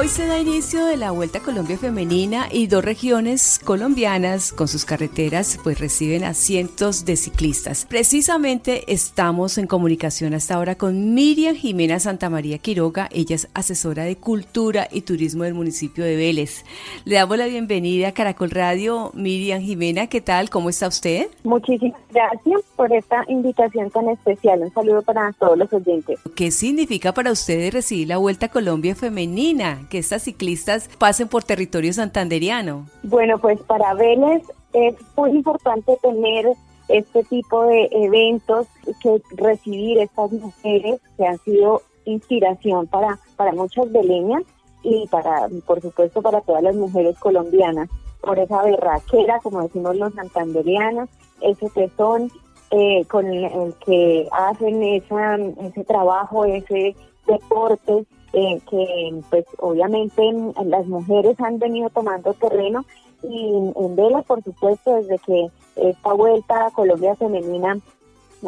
[0.00, 4.66] Hoy se da inicio de la Vuelta a Colombia Femenina y dos regiones colombianas con
[4.66, 7.84] sus carreteras pues reciben a cientos de ciclistas.
[7.84, 14.04] Precisamente estamos en comunicación hasta ahora con Miriam Jimena Santa María Quiroga, ella es asesora
[14.04, 16.64] de Cultura y Turismo del municipio de Vélez.
[17.04, 19.10] Le damos la bienvenida a Caracol Radio.
[19.12, 20.48] Miriam Jimena, ¿qué tal?
[20.48, 21.28] ¿Cómo está usted?
[21.44, 24.60] Muchísimas gracias por esta invitación tan especial.
[24.60, 26.18] Un saludo para todos los oyentes.
[26.34, 29.88] ¿Qué significa para ustedes recibir la Vuelta a Colombia Femenina?
[29.90, 32.86] Que estas ciclistas pasen por territorio santanderiano?
[33.02, 36.46] Bueno, pues para Vélez es muy importante tener
[36.88, 38.66] este tipo de eventos
[39.02, 44.42] que recibir estas mujeres que han sido inspiración para, para muchas veleñas
[44.82, 47.88] y para, por supuesto, para todas las mujeres colombianas,
[48.22, 51.08] por esa berraquera, como decimos los santanderianos,
[51.40, 52.30] ese tesón
[52.70, 56.94] eh, con el, que hacen esa, ese trabajo, ese
[57.26, 60.22] deporte eh, que pues obviamente
[60.64, 62.84] las mujeres han venido tomando terreno
[63.22, 67.78] y en Vela, por supuesto, desde que esta vuelta a Colombia femenina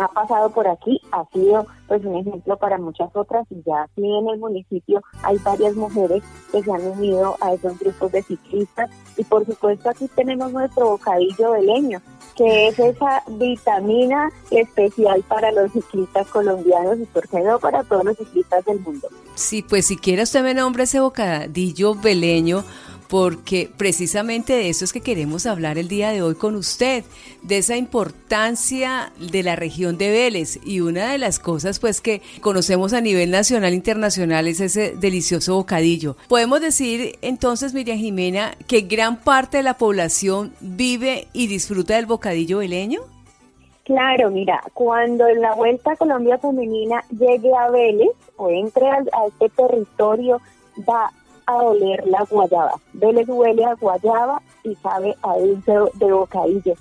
[0.00, 4.04] ha pasado por aquí, ha sido pues un ejemplo para muchas otras y ya aquí
[4.04, 8.90] en el municipio hay varias mujeres que se han unido a esos grupos de ciclistas
[9.16, 12.02] y por supuesto aquí tenemos nuestro bocadillo de leño
[12.36, 18.16] que es esa vitamina especial para los ciclistas colombianos y por qué para todos los
[18.16, 19.08] ciclistas del mundo.
[19.34, 22.64] Sí, pues si quiere usted me nombre ese bocadillo beleño
[23.12, 27.04] porque precisamente de eso es que queremos hablar el día de hoy con usted,
[27.42, 32.22] de esa importancia de la región de Vélez y una de las cosas pues que
[32.40, 36.16] conocemos a nivel nacional e internacional es ese delicioso bocadillo.
[36.26, 42.06] Podemos decir entonces, Miriam Jimena, que gran parte de la población vive y disfruta del
[42.06, 43.02] bocadillo veleño.
[43.84, 49.26] Claro, mira, cuando la Vuelta a Colombia Femenina llegue a Vélez o entre a, a
[49.26, 50.40] este territorio,
[50.88, 51.12] va
[51.46, 52.74] a oler la guayaba.
[52.92, 56.74] Vélez huele a guayaba y sabe a dulce de bocadillo.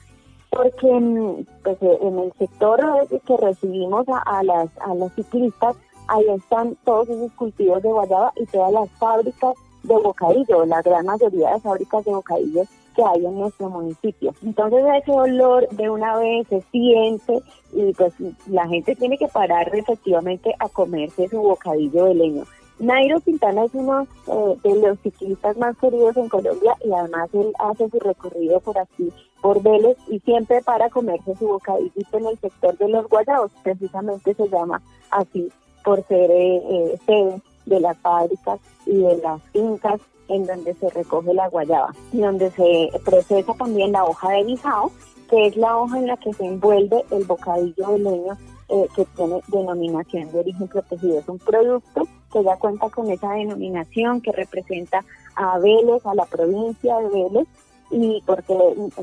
[0.49, 2.79] Porque pues, eh, en el sector
[3.25, 5.75] que recibimos a, las, a las ciclistas,
[6.07, 11.05] ahí están todos esos cultivos de guayaba y todas las fábricas de bocadillo, la gran
[11.05, 14.33] mayoría de fábricas de bocadillos que hay en nuestro municipio.
[14.43, 17.41] Entonces ese olor de una vez se siente
[17.73, 18.13] y pues
[18.47, 22.43] la gente tiene que parar efectivamente a comerse su bocadillo de leño.
[22.81, 27.53] Nairo Quintana es uno eh, de los ciclistas más queridos en Colombia y además él
[27.59, 29.07] hace su recorrido por aquí,
[29.39, 34.33] por Vélez, y siempre para comerse su bocadillito en el sector de los Guayabos, precisamente
[34.33, 34.81] se llama
[35.11, 35.47] así
[35.83, 40.89] por ser eh, eh, sede de las fábricas y de las fincas en donde se
[40.89, 44.91] recoge la guayaba y donde se procesa también la hoja de bijao,
[45.29, 48.37] que es la hoja en la que se envuelve el bocadillo de leño
[48.69, 51.19] eh, que tiene denominación de origen protegido.
[51.19, 55.03] Es un producto que ya cuenta con esa denominación que representa
[55.35, 57.47] a Vélez, a la provincia de Vélez
[57.91, 58.57] y porque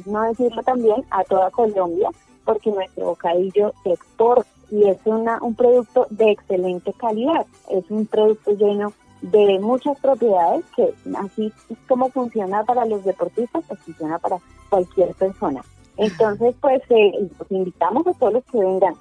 [0.06, 2.10] no decirlo también a toda Colombia,
[2.44, 7.46] porque nuestro bocadillo se exporta y es una, un producto de excelente calidad.
[7.70, 11.52] Es un producto lleno de muchas propiedades que así
[11.88, 14.38] como funciona para los deportistas, pues funciona para
[14.68, 15.62] cualquier persona.
[15.96, 18.94] Entonces, pues eh, los invitamos a todos los que vengan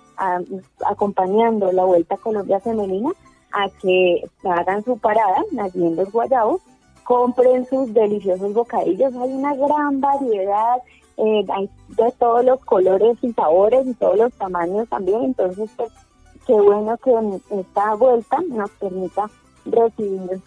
[0.89, 3.11] acompañando la Vuelta a Colombia Femenina
[3.51, 6.61] a que hagan su parada allí en los Guayabos,
[7.03, 9.15] compren sus deliciosos bocadillos.
[9.15, 10.77] Hay una gran variedad,
[11.17, 15.23] eh, hay de todos los colores y sabores y todos los tamaños también.
[15.23, 15.91] Entonces, pues
[16.45, 17.11] qué bueno que
[17.59, 19.29] esta vuelta nos permita
[19.65, 20.41] recibir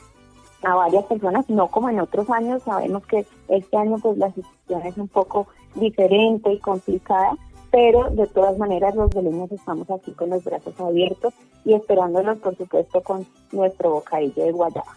[0.63, 4.87] a varias personas, no como en otros años, sabemos que este año pues la situación
[4.87, 7.37] es un poco diferente y complicada,
[7.71, 11.33] pero de todas maneras los beleños estamos aquí con los brazos abiertos
[11.65, 14.97] y esperándonos por supuesto con nuestro bocadillo de guayaba.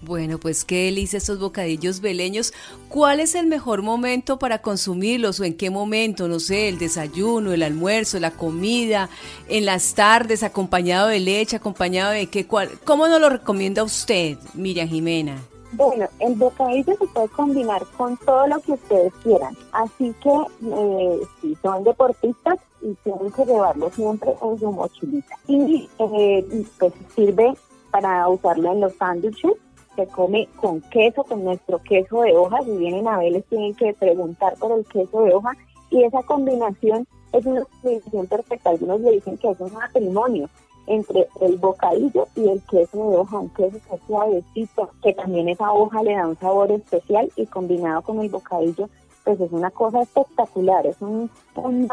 [0.00, 2.52] Bueno, pues qué delicia estos bocadillos veleños.
[2.90, 6.28] ¿Cuál es el mejor momento para consumirlos o en qué momento?
[6.28, 9.08] No sé, el desayuno, el almuerzo, la comida,
[9.48, 12.68] en las tardes, acompañado de leche, acompañado de qué, cuál.
[12.84, 15.40] ¿Cómo nos lo recomienda usted, Miriam Jimena?
[15.76, 19.56] Bueno, el bocadillo se puede combinar con todo lo que ustedes quieran.
[19.72, 25.36] Así que eh, si son deportistas y tienen que llevarlo siempre en su mochilita.
[25.48, 27.54] Y eh, pues sirve
[27.90, 29.54] para usarlo en los sándwiches
[29.96, 32.62] se come con queso, con nuestro queso de hoja.
[32.64, 35.52] Si vienen a verles tienen que preguntar por el queso de hoja.
[35.90, 38.70] Y esa combinación es una combinación perfecta.
[38.70, 40.48] Algunos le dicen que es un matrimonio
[40.86, 45.48] entre el bocadillo y el queso de hoja, un queso que es suavecito, que también
[45.48, 48.88] esa hoja le da un sabor especial y combinado con el bocadillo,
[49.24, 51.88] pues es una cosa espectacular, es un, un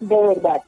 [0.00, 0.62] de verdad.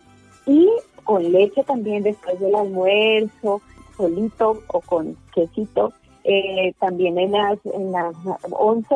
[0.46, 0.68] Y
[1.04, 3.62] con leche también después del almuerzo,
[3.96, 5.92] solito o con quesito,
[6.28, 8.14] eh, también en las, en las
[8.50, 8.88] 11,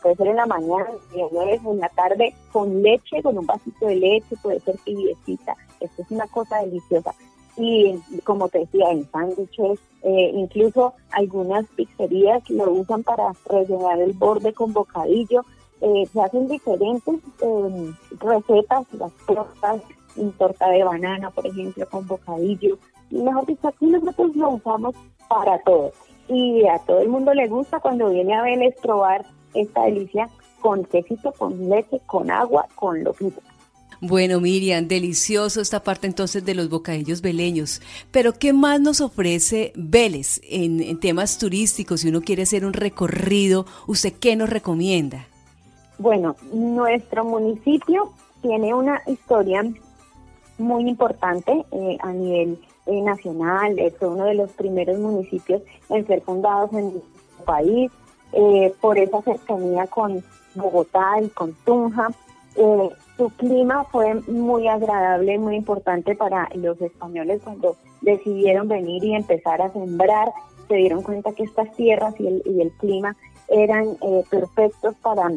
[0.00, 4.36] puede ser en la mañana, en la tarde, con leche, con un vasito de leche,
[4.40, 5.56] puede ser tibiecita.
[5.80, 7.12] Esto es una cosa deliciosa.
[7.58, 14.12] Y como te decía, en sándwiches, eh, incluso algunas pizzerías lo usan para rellenar el
[14.12, 15.42] borde con bocadillo.
[15.80, 19.82] Eh, se hacen diferentes em, recetas, las tortas,
[20.38, 22.78] torta de banana, por ejemplo, con bocadillo.
[23.10, 24.94] Y mejor dicho, aquí nosotros lo usamos
[25.28, 25.92] para todo
[26.28, 29.24] y a todo el mundo le gusta cuando viene a verles probar
[29.54, 30.28] esta delicia
[30.60, 33.32] con quesito, con leche, con agua, con lo que
[34.00, 37.82] bueno, Miriam, delicioso esta parte entonces de los bocadillos veleños.
[38.12, 42.00] Pero, ¿qué más nos ofrece Vélez en, temas turísticos?
[42.00, 45.26] Si uno quiere hacer un recorrido, ¿usted qué nos recomienda?
[45.98, 49.64] Bueno, nuestro municipio tiene una historia
[50.58, 56.22] muy importante eh, a nivel eh, nacional, es uno de los primeros municipios en ser
[56.22, 57.02] fundados en el
[57.44, 57.90] país,
[58.32, 60.22] eh, por esa cercanía con
[60.54, 62.08] Bogotá y con Tunja.
[63.18, 69.14] Eh, su clima fue muy agradable, muy importante para los españoles cuando decidieron venir y
[69.14, 70.32] empezar a sembrar.
[70.68, 73.16] Se dieron cuenta que estas tierras y el, y el clima
[73.48, 73.96] eran
[74.30, 75.30] perfectos para,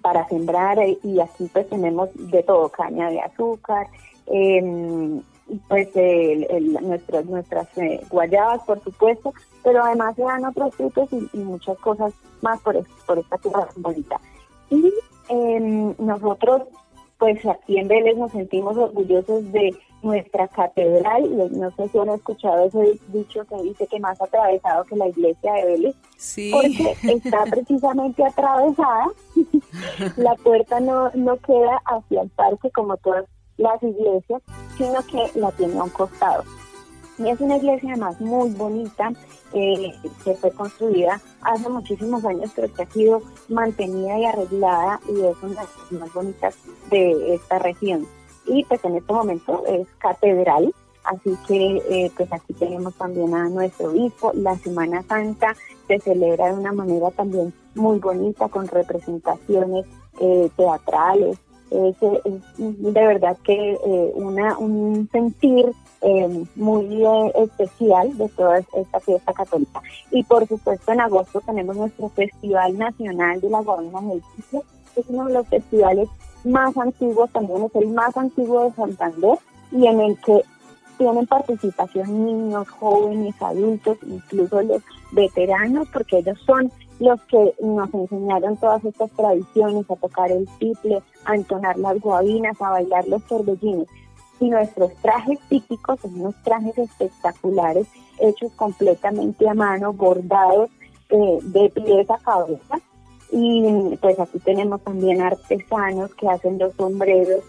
[0.00, 3.88] para sembrar y aquí pues tenemos de todo, caña de azúcar,
[4.26, 5.20] eh,
[5.68, 11.38] pues el, nuestras nuestras eh, guayabas, por supuesto, pero además se dan otros frutos y,
[11.38, 12.12] muchas cosas
[12.42, 14.20] más por, por esta tierra bonita.
[14.70, 14.92] Y
[15.28, 16.62] em, nosotros,
[17.24, 21.22] pues aquí en Vélez nos sentimos orgullosos de nuestra catedral,
[21.58, 25.54] no sé si han escuchado ese dicho que dice que más atravesado que la iglesia
[25.54, 26.52] de Vélez, sí.
[26.52, 29.06] porque está precisamente atravesada,
[30.18, 33.24] la puerta no, no queda hacia el parque como todas
[33.56, 34.42] las iglesias,
[34.76, 36.44] sino que la tiene a un costado.
[37.18, 39.12] Y es una iglesia además muy bonita,
[39.52, 45.36] que fue construida hace muchísimos años, pero que ha sido mantenida y arreglada y es
[45.42, 46.56] una de las más bonitas
[46.90, 48.06] de esta región.
[48.46, 50.74] Y pues en este momento es catedral,
[51.04, 54.32] así que eh, pues aquí tenemos también a nuestro obispo.
[54.34, 55.54] La Semana Santa
[55.86, 59.86] se celebra de una manera también muy bonita, con representaciones
[60.20, 61.38] eh, teatrales,
[61.74, 61.96] es,
[62.58, 65.72] de verdad que eh, una, un sentir
[66.02, 69.82] eh, muy eh, especial de toda esta fiesta católica.
[70.10, 74.22] Y por supuesto en agosto tenemos nuestro Festival Nacional de la Guabina del
[74.94, 76.08] que es uno de los festivales
[76.44, 79.38] más antiguos, también es el más antiguo de Santander
[79.72, 80.42] y en el que
[80.98, 84.82] tienen participación niños, jóvenes, adultos, incluso los
[85.12, 86.70] veteranos, porque ellos son
[87.00, 92.60] los que nos enseñaron todas estas tradiciones, a tocar el tiple, a entonar las guabinas,
[92.60, 93.88] a bailar los torbellines.
[94.40, 97.86] Y nuestros trajes típicos son unos trajes espectaculares,
[98.20, 100.70] hechos completamente a mano, bordados
[101.10, 102.78] eh, de pies a cabeza.
[103.30, 107.42] Y pues aquí tenemos también artesanos que hacen los sombreros,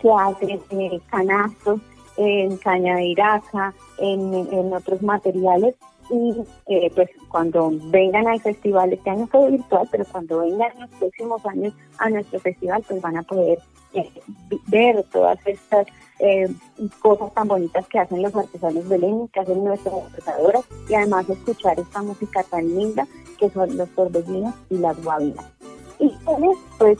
[0.00, 1.80] que hacen eh, canastos
[2.16, 5.76] en caña de iraca, en, en otros materiales
[6.10, 6.34] y
[6.66, 11.46] eh, pues cuando vengan al festival, este año fue virtual, pero cuando vengan los próximos
[11.46, 13.58] años a nuestro festival, pues van a poder
[13.94, 14.10] eh,
[14.66, 15.86] ver todas estas
[16.18, 16.48] eh,
[17.00, 21.78] cosas tan bonitas que hacen los artesanos Belén, que hacen nuestras artesadoras, y además escuchar
[21.78, 23.06] esta música tan linda
[23.38, 25.46] que son los torbellinos y las guabinas.
[25.98, 26.10] Y
[26.78, 26.98] pues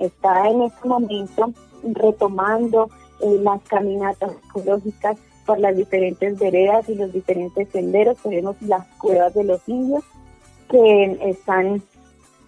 [0.00, 1.52] está en este momento
[1.84, 8.16] retomando las caminatas ecológicas por las diferentes veredas y los diferentes senderos.
[8.18, 10.04] Tenemos las cuevas de los indios
[10.68, 11.82] que están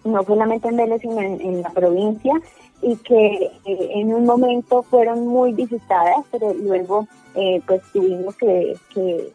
[0.03, 2.33] no solamente en Vélez, sino en, la provincia
[2.81, 8.75] y que eh, en un momento fueron muy visitadas, pero luego eh, pues tuvimos que,
[8.93, 9.33] que,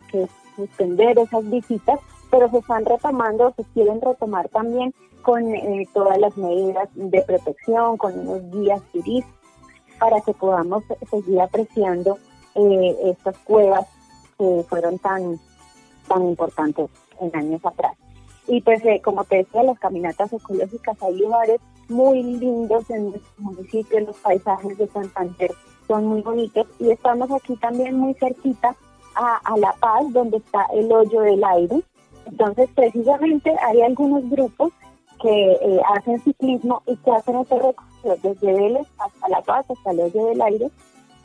[0.57, 1.99] suspender esas visitas,
[2.31, 4.93] pero se están retomando, se quieren retomar también
[5.23, 9.41] con eh, todas las medidas de protección, con unos guías turísticos,
[9.99, 12.19] para que podamos seguir apreciando
[12.55, 13.87] eh, estas cuevas
[14.39, 15.39] que fueron tan,
[16.09, 16.91] tan importantes
[17.21, 17.97] en años atrás.
[18.47, 23.33] Y pues eh, como te decía, las caminatas ecológicas, hay lugares muy lindos en nuestro
[23.39, 25.51] municipio, los paisajes de Santander
[25.87, 28.75] son muy bonitos y estamos aquí también muy cerquita
[29.15, 31.83] a, a La Paz, donde está el hoyo del aire.
[32.27, 34.73] Entonces, precisamente hay algunos grupos
[35.21, 39.91] que eh, hacen ciclismo y que hacen este recorrido desde Vélez hasta La Paz, hasta
[39.91, 40.71] el hoyo del aire,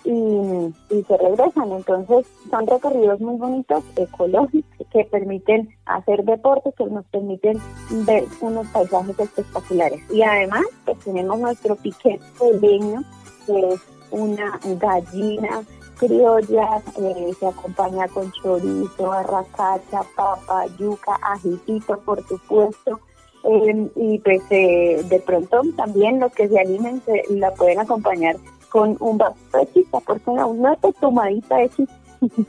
[0.03, 1.71] y, se regresan.
[1.71, 7.59] Entonces son recorridos muy bonitos, ecológicos, que permiten hacer deporte, que nos permiten
[8.05, 10.01] ver unos paisajes espectaculares.
[10.11, 13.03] Y además pues tenemos nuestro piquete de leño,
[13.45, 15.63] que es una gallina
[15.97, 22.99] criollas, eh, se acompaña con chorizo, arracacha, papa, yuca, ajitito, por supuesto.
[23.43, 28.35] Eh, y pues eh, de pronto también los que se animen la pueden acompañar
[28.69, 31.95] con un vaso de chista, porque una, una tomadita de chista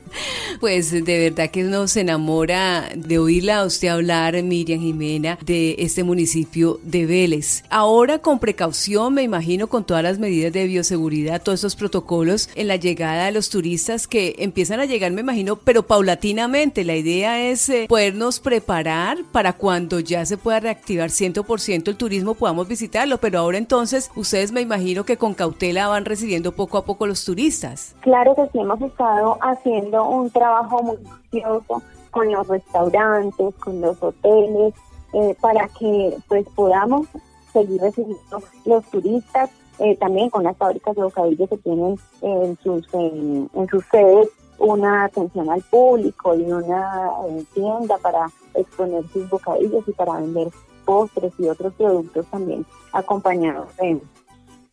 [0.59, 5.75] pues de verdad que uno se enamora de oírla a usted hablar, Miriam Jimena, de
[5.79, 7.63] este municipio de Vélez.
[7.69, 12.67] Ahora con precaución, me imagino, con todas las medidas de bioseguridad, todos esos protocolos en
[12.67, 16.83] la llegada de los turistas que empiezan a llegar, me imagino, pero paulatinamente.
[16.83, 22.35] La idea es eh, podernos preparar para cuando ya se pueda reactivar 100% el turismo,
[22.35, 23.17] podamos visitarlo.
[23.17, 27.23] Pero ahora entonces, ustedes me imagino que con cautela van recibiendo poco a poco los
[27.25, 27.95] turistas.
[28.01, 30.97] Claro que sí, hemos estado haciendo un trabajo muy
[32.11, 34.73] con los restaurantes, con los hoteles,
[35.13, 37.07] eh, para que pues podamos
[37.51, 42.87] seguir recibiendo los turistas, eh, también con las fábricas de bocadillos que tienen en sus,
[42.93, 44.29] en, sus sedes
[44.59, 50.49] una atención al público y una eh, tienda para exponer sus bocadillos y para vender
[50.85, 54.01] postres y otros productos también acompañados de,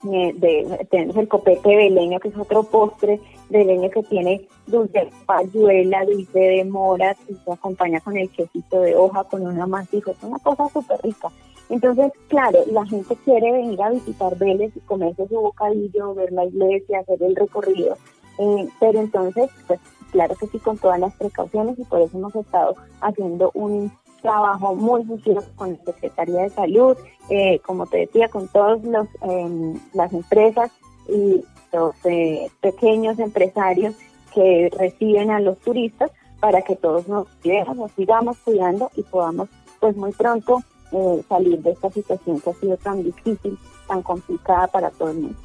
[0.02, 6.04] de, tenemos el copete beleño, que es otro postre beleño que tiene dulce de payuela,
[6.04, 10.22] dulce de mora, y se acompaña con el quesito de hoja, con una masijo, es
[10.22, 11.28] una cosa súper rica.
[11.68, 16.44] Entonces, claro, la gente quiere venir a visitar Vélez y comerse su bocadillo, ver la
[16.44, 17.96] iglesia, hacer el recorrido,
[18.38, 19.80] eh, pero entonces, pues
[20.12, 23.90] claro que sí, con todas las precauciones y por eso hemos estado haciendo un
[24.22, 26.96] trabajo muy juicioso con la Secretaría de Salud,
[27.30, 30.70] eh, como te decía, con todas eh, las empresas
[31.08, 31.44] y
[31.76, 33.94] los eh, pequeños empresarios
[34.34, 39.48] que reciben a los turistas para que todos nos cuidemos, nos sigamos cuidando y podamos
[39.80, 44.66] pues muy pronto eh, salir de esta situación que ha sido tan difícil, tan complicada
[44.68, 45.38] para todo el mundo.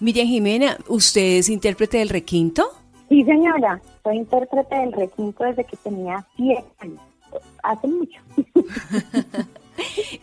[0.00, 2.70] Miriam Jimena, ¿usted es intérprete del requinto?
[3.08, 7.00] Sí, señora, soy intérprete del requinto desde que tenía 10 años
[7.62, 8.20] hace mucho.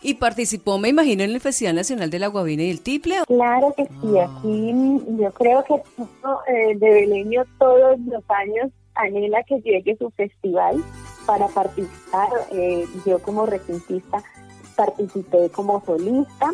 [0.02, 3.16] y participó, me imagino, en el Festival Nacional de la Guavina y el Tiple.
[3.26, 4.72] Claro que sí, aquí
[5.20, 10.82] yo creo que eh, de Beleño todos los años anhela que llegue su festival
[11.26, 12.28] para participar.
[12.52, 14.22] Eh, yo como requintista
[14.74, 16.50] participé como solista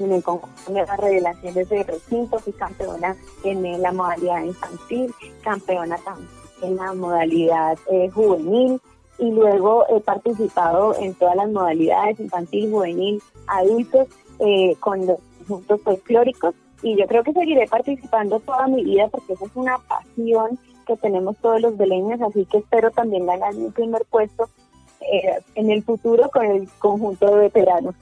[0.00, 5.12] en el concurso de las revelaciones de recinto, fui campeona en la modalidad infantil,
[5.42, 8.80] campeona también en la modalidad eh, juvenil
[9.18, 14.08] y luego he participado en todas las modalidades, infantil, juvenil, adultos,
[14.40, 19.32] eh, con los conjuntos folclóricos y yo creo que seguiré participando toda mi vida porque
[19.32, 23.70] esa es una pasión que tenemos todos los beleños, así que espero también ganar mi
[23.70, 24.50] primer puesto
[25.00, 27.94] eh, en el futuro con el conjunto de veteranos.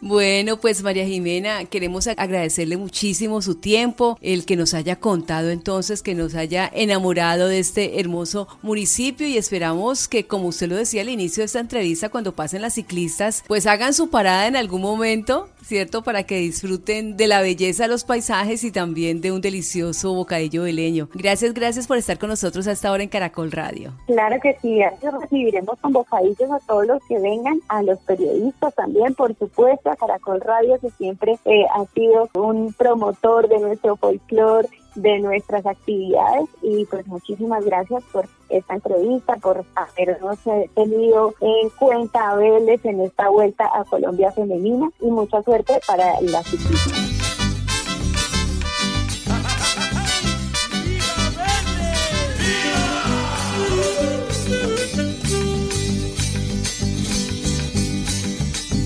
[0.00, 6.02] Bueno, pues María Jimena, queremos agradecerle muchísimo su tiempo, el que nos haya contado entonces,
[6.02, 11.02] que nos haya enamorado de este hermoso municipio y esperamos que, como usted lo decía
[11.02, 14.82] al inicio de esta entrevista, cuando pasen las ciclistas, pues hagan su parada en algún
[14.82, 16.02] momento, ¿cierto?
[16.02, 20.64] Para que disfruten de la belleza de los paisajes y también de un delicioso bocadillo
[20.72, 21.08] leño.
[21.14, 23.92] Gracias, gracias por estar con nosotros hasta ahora en Caracol Radio.
[24.06, 24.80] Claro que sí,
[25.20, 29.96] recibiremos con bocadillos a todos los que vengan, a los periodistas también por supuesto, a
[29.96, 36.48] Caracol Radio, que siempre eh, ha sido un promotor de nuestro folclore, de nuestras actividades
[36.62, 42.84] y pues muchísimas gracias por esta entrevista, por habernos eh, tenido en cuenta a Vélez
[42.84, 47.20] en esta vuelta a Colombia Femenina y mucha suerte para la ciclistas.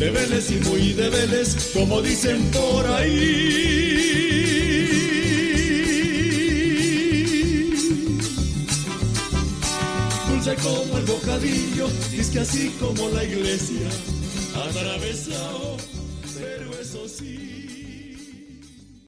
[0.04, 4.33] de Vélez y muy de Vélez, como dicen por ahí.
[10.62, 13.88] Como el bocadillo, es que así como la iglesia
[14.54, 15.73] atravesado